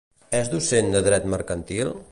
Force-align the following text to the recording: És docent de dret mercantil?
És 0.37 0.47
docent 0.53 0.89
de 0.95 1.03
dret 1.09 1.29
mercantil? 1.37 1.95